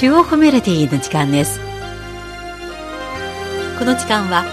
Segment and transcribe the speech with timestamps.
[0.00, 1.58] 中国メロディの時間です。
[3.80, 4.44] この時間は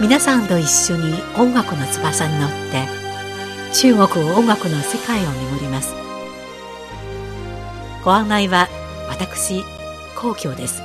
[0.00, 2.86] 皆さんと一緒に音楽の翼に乗って
[3.74, 5.94] 中国音楽の世界を巡ります。
[8.02, 8.66] ご案内は
[9.10, 9.62] 私
[10.16, 10.80] 皇居です。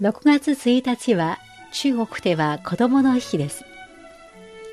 [0.00, 1.40] 6月1日は
[1.72, 3.64] 中国では子供の日です。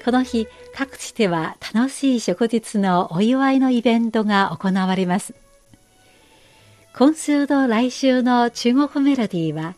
[0.08, 5.34] この日、各地では楽しい祝日のお祝いのイベントが行われます。
[6.96, 9.76] 今週と来週の中国メロディーは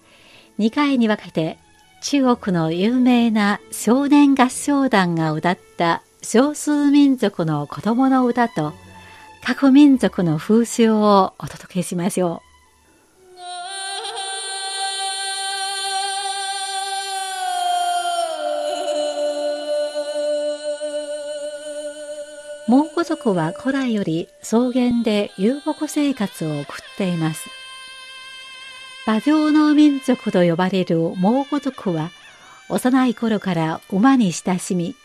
[0.60, 1.58] 2回に分けて
[2.04, 8.74] 中国の有名な少年合唱団が歌った少数民族の子供の歌と
[9.44, 12.49] 各民族の風習をお届けしましょう。
[23.10, 27.50] 族は古来より草原で遊牧生活を送っています。
[29.08, 32.12] 馬上の民族と呼ばれる蒙古族は
[32.70, 34.96] 幼い頃から馬に親しみ、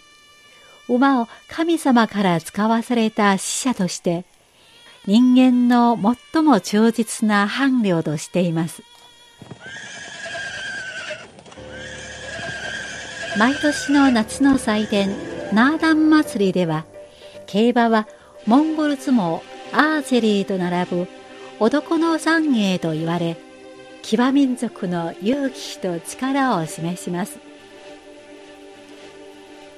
[0.86, 4.26] 馬を神様から使わされた使者として
[5.06, 5.98] 人間の
[6.32, 8.82] 最も忠実な伴侶としています。
[13.38, 15.08] 毎年の夏の祭典、
[15.54, 16.84] ナーダン祭りでは、
[17.46, 18.08] 競馬は
[18.46, 19.40] モンゴル相撲
[19.72, 21.08] アーチェリーと並ぶ
[21.60, 23.36] 男の三芸と言われ
[24.02, 27.38] 騎馬民族の勇気と力を示します。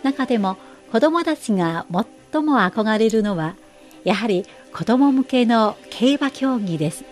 [0.03, 0.57] 中でも
[0.91, 1.87] 子供たちが
[2.33, 3.55] 最も憧れるのは
[4.05, 7.05] やはり子供向けの競馬競技です。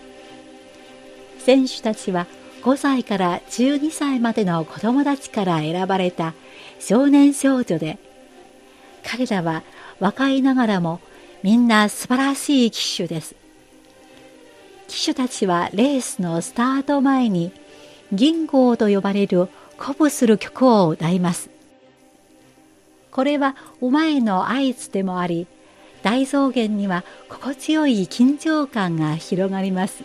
[1.39, 2.27] 選手たちは
[2.63, 6.33] 5歳から12歳までの子供たちから選ばれた
[6.79, 7.99] 少年少女で
[9.03, 9.61] 彼らは
[9.99, 10.99] 若いながらも
[11.43, 13.35] みんな素晴らしい騎手です。
[14.87, 17.51] 騎手たちはレースのスタート前に
[18.11, 21.49] 銀号と呼ばれる鼓舞する曲を歌います。
[23.11, 25.47] これは馬への合図でもあり、
[26.03, 30.03] 大草原には心地よい緊張感が広がります。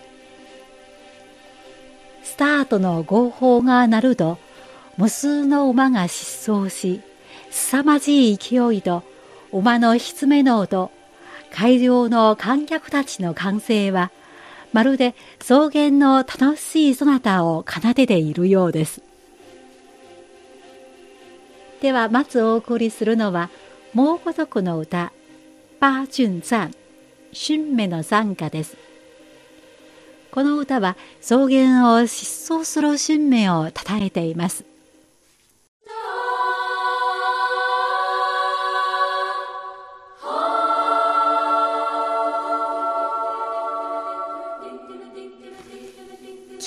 [2.22, 4.38] スタートの号砲が鳴ると、
[4.96, 7.00] 無数の馬が疾走し、
[7.50, 9.02] 凄まじい勢いと
[9.52, 10.90] 馬のひつめの音、
[11.52, 14.10] 会場の観客たちの歓声は、
[14.72, 19.02] まるで草原の楽しいそなたを奏でているようです。
[21.80, 23.50] では、まずお送りするのは、
[23.92, 25.12] 蒙古族の歌、
[25.80, 26.70] 八順山、
[27.32, 28.76] 春芽の参加です。
[30.30, 34.69] この歌は草原を疾走する春芽を称えています。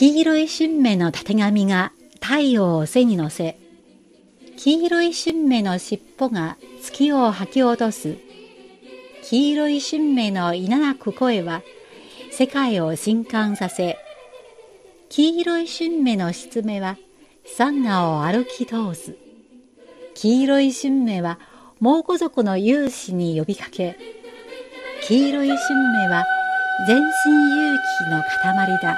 [0.04, 3.58] 黄色い新芽のたてがみが太陽を背に乗せ、
[4.58, 8.18] 黄色い新芽の尻尾が月を吐き落とす。
[9.22, 11.62] 黄色い新芽の稲ななく声は
[12.32, 13.98] 世界を震撼させ、
[15.08, 16.98] 黄色い新芽の失目は
[17.46, 19.16] 山河を歩き通す。
[20.16, 21.40] 黄色い新芽は
[21.80, 23.98] 蒙古族の勇士に呼びかけ、
[25.04, 26.26] 黄色い新芽は
[26.90, 27.04] 全身
[27.54, 28.98] 勇気の塊だ。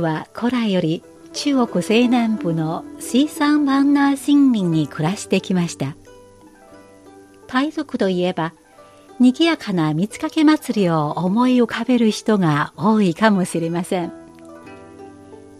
[0.00, 1.02] は古来より
[1.34, 5.96] 中国西南部の水産万ナ森林に暮らしてきました。
[7.48, 8.54] タイ族といえば、
[9.18, 14.12] 賑やかな三つかけ祭りを思い浮かべる人が多いかもしれません。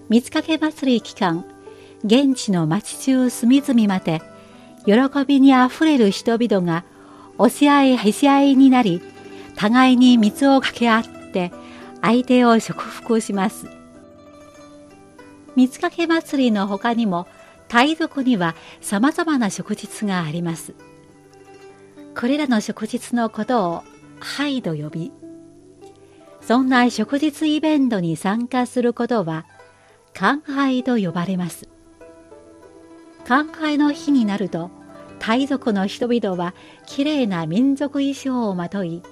[0.09, 1.45] 三つかけ祭り期間、
[2.05, 4.23] 現地の町中隅々まで、
[4.87, 6.85] 喜びにあふれる人々が
[7.39, 9.01] 押し合いへし合いになり、
[9.57, 11.53] 互いに水をかけ合って
[12.03, 13.74] 相手を祝福します。
[15.56, 17.27] 三つかけ祭りの他にも、
[17.69, 20.75] タイ族には様々な祝日があります。
[22.19, 23.83] これらの祝日のことを
[24.21, 25.12] ハイと呼び、
[26.41, 29.47] そんな祝日イベントに参加することは、
[30.12, 31.69] 寛拝と呼ばれます。
[33.25, 34.71] 寛拝の日になると、
[35.19, 36.55] タイ族の人々は
[36.87, 39.03] 綺麗な民族衣装をまとい、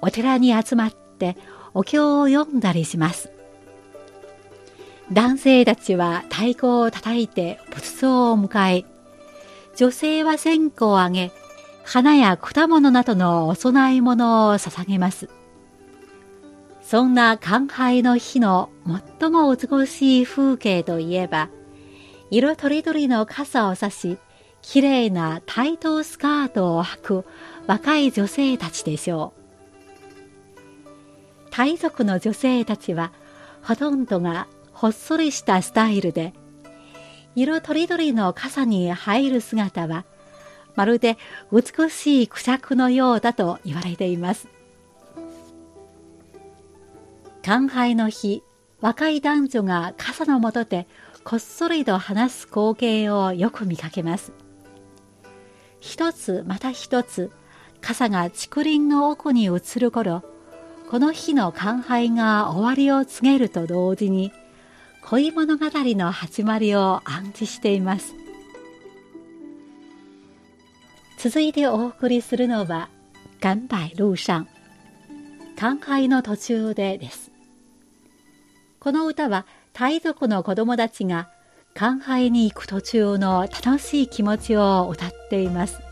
[0.00, 1.36] お寺に集まって
[1.74, 3.32] お経を読んだりします。
[5.12, 8.84] 男性たちは太鼓を叩いて仏像を迎え、
[9.74, 11.32] 女性は線香をあげ、
[11.84, 15.28] 花や果物などのお供え物を捧げます。
[16.82, 18.70] そんな寛拝の日の
[19.18, 21.50] 最も美しい風景といえば、
[22.30, 24.16] 色とりどりの傘を差し、
[24.62, 27.24] 綺麗なタイトスカートを履く
[27.66, 29.40] 若い女性たちでしょう。
[31.50, 33.12] タイ族の女性たちは、
[33.62, 34.46] ほとんどが
[34.80, 36.32] ほっそりしたスタイルで、
[37.34, 40.06] 色とりどりの傘に入る姿は、
[40.74, 41.18] まるで
[41.52, 44.48] 美しいクシャクのようだと言われています。
[47.42, 48.42] 乾杯の日、
[48.80, 50.86] 若い男女が傘の下で
[51.24, 54.32] こっそりと話す光景をよく見かけます。
[55.80, 57.30] 一つまた一つ、
[57.82, 60.22] 傘が竹林の奥に移る頃、
[60.88, 64.32] この日の乾杯が終わりを告げると同時に、
[65.10, 68.14] 恋物語の始まりを暗示しています。
[71.18, 72.90] 続いてお送りするのは、
[73.42, 74.46] 岩杯路上、
[75.58, 77.32] 寛杯の途中でです。
[78.78, 81.28] この歌は、タイ族の子供たちが、
[81.74, 85.89] 寛杯に行く途中の楽しい気持ちを歌っています。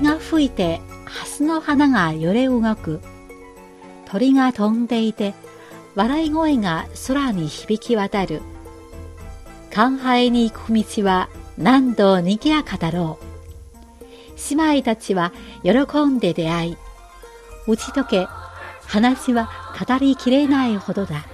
[0.00, 3.00] 風が吹いて蓮の花が揺れ動く。
[4.06, 5.34] 鳥が飛んでいて、
[5.94, 8.40] 笑い声が空に響き渡る。
[9.70, 11.28] 乾杯に行く道は
[11.58, 14.54] 何度賑やかだろう。
[14.56, 16.76] 姉妹たちは喜んで出会い、
[17.68, 18.26] 打ち解け、
[18.86, 21.26] 話は語りきれないほどだ。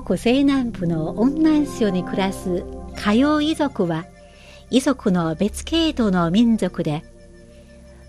[0.00, 2.64] 国西南部の雲南省に暮らす
[2.96, 4.06] 歌謡遺族は
[4.70, 7.04] 遺族の別系統の民族で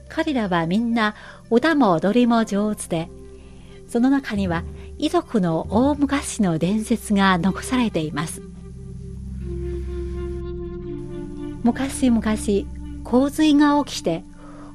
[0.07, 1.13] 彼らはみんな
[1.49, 3.09] 歌も踊りも上手で
[3.89, 4.63] その中には
[4.97, 8.41] 遺族の大昔の伝説が残されています。
[11.63, 12.23] 昔々
[13.03, 14.23] 洪水が起きて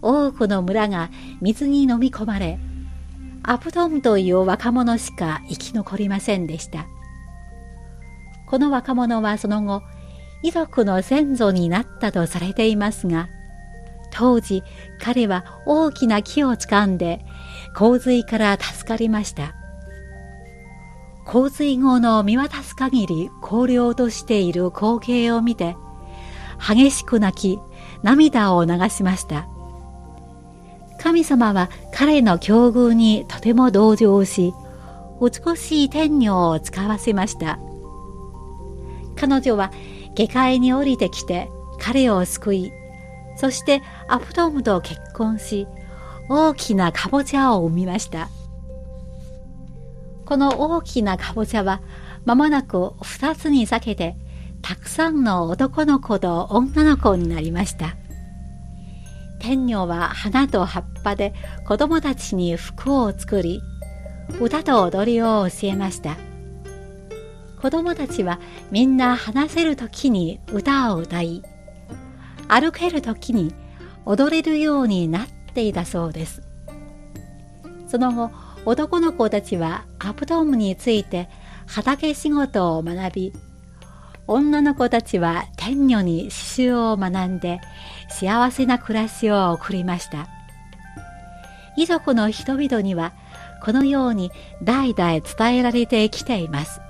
[0.02, 1.10] 多くの村が
[1.40, 2.58] 水に飲み込まれ
[3.42, 6.86] アプトンという若者しか生き残りませんでした。
[8.48, 9.82] この若者はその後
[10.42, 13.28] 遺族の先祖になったとされていますが
[14.10, 14.62] 当時
[15.00, 17.24] 彼は大きな木を掴んで
[17.74, 19.54] 洪水から助かりました。
[21.26, 25.76] 洪水後の見渡す限り荒涼としている光景を見て
[26.58, 27.60] 激しく泣き
[28.02, 29.46] 涙を流しました。
[30.98, 34.54] 神様は彼の境遇にとても同情し
[35.20, 37.58] 美しい天女を使わせました。
[39.18, 39.72] 彼女は
[40.14, 41.48] 下界に降りてきて
[41.78, 42.72] 彼を救い
[43.36, 45.66] そしてアプトムと結婚し
[46.28, 48.28] 大きなカボチャを産みました。
[50.26, 51.80] この大きなカボチャは
[52.26, 54.14] 間もなく二つに裂けて
[54.60, 57.96] たくさんの男の子と女の子になりました。
[59.40, 61.32] 天女は花と葉っぱで
[61.66, 63.62] 子供たちに服を作り
[64.40, 66.27] 歌と踊りを教えました。
[67.60, 68.38] 子供たちは
[68.70, 71.42] みんな話せる時に歌を歌い
[72.48, 73.54] 歩ける時に
[74.04, 76.42] 踊れるようになっていたそうです。
[77.86, 78.30] その後
[78.64, 81.28] 男の子たちはアプトームについて
[81.66, 83.32] 畑仕事を学び
[84.26, 87.60] 女の子たちは天女に刺繍を学んで
[88.10, 90.28] 幸せな暮らしを送りました。
[91.76, 93.12] 遺族の人々には
[93.62, 94.30] このように
[94.62, 96.80] 代々伝えられてきています。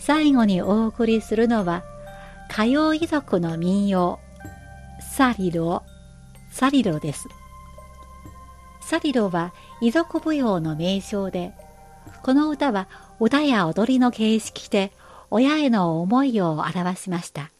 [0.00, 1.84] 最後にお送りするのは
[2.50, 4.18] 歌謡遺族の民謡
[5.14, 5.82] サリロ
[6.50, 7.28] サリロです
[8.80, 11.52] サリロは遺族舞踊の名称で
[12.22, 12.88] この歌は
[13.20, 14.92] 歌や踊りの形式で
[15.30, 17.50] 親への思いを表しました。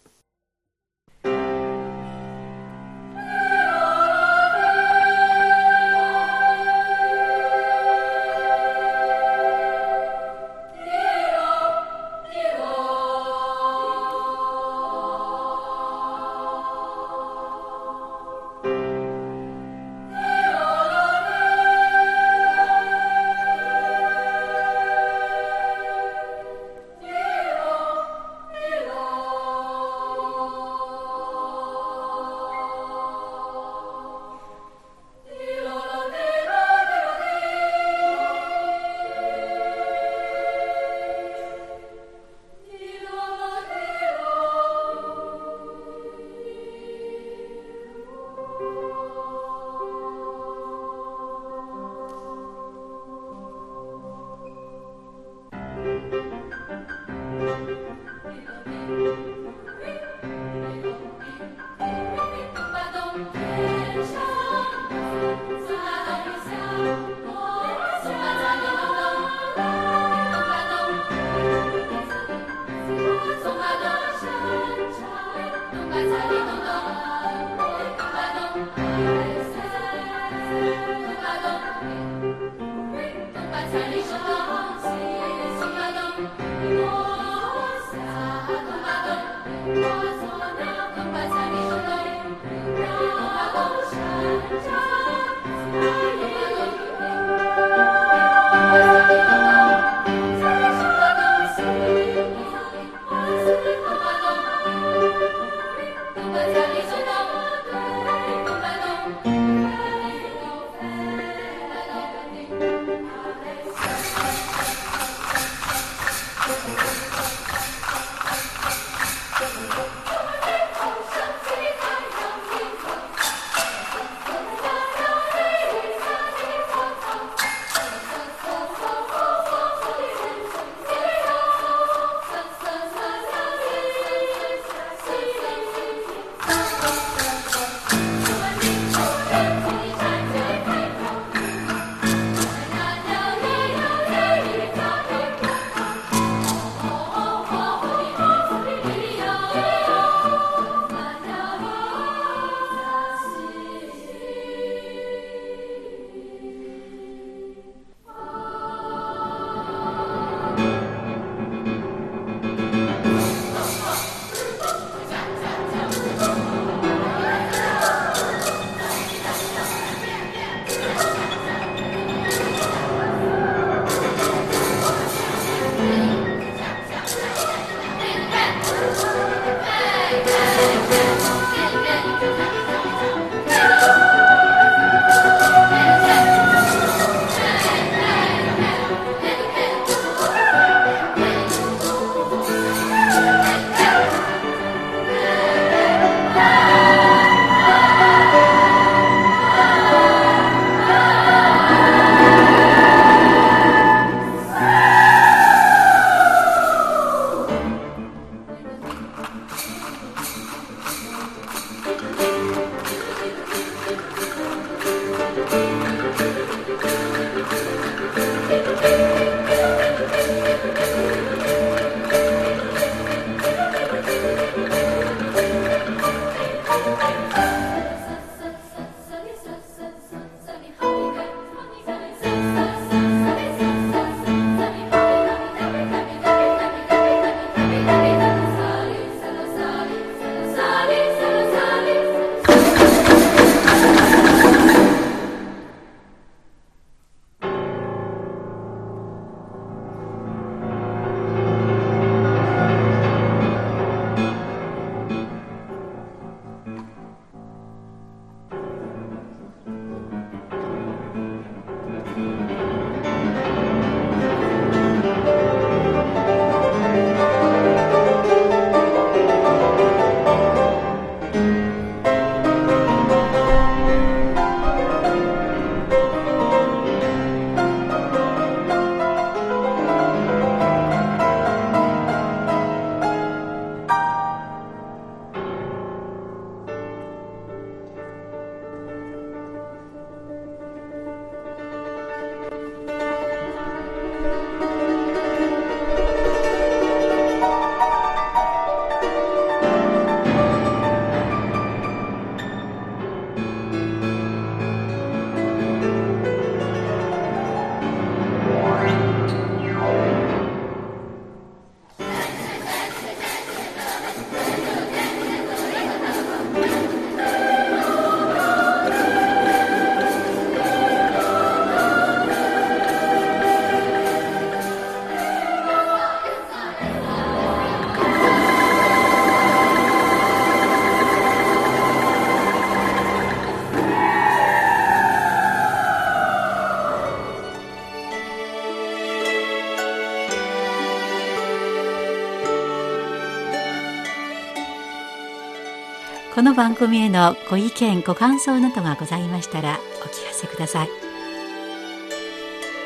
[346.50, 350.88] この番組へのご意見ご感想などがございましたらお聞かせください。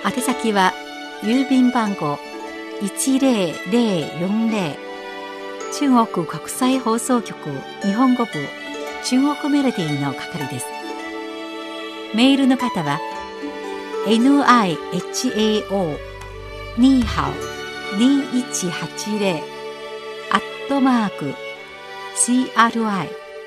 [0.04, 0.74] 宛先は
[1.22, 2.18] 郵便番号
[2.82, 4.76] 10040
[5.72, 7.38] 中国国際放送局
[7.80, 8.32] 日本語部
[9.02, 10.66] 中国メロディーの係です。
[12.14, 13.00] メールの方は
[14.04, 14.76] nihao
[16.76, 17.32] ニーハオ
[17.96, 19.40] 2180
[20.32, 21.32] アットマーク
[22.14, 23.23] CRI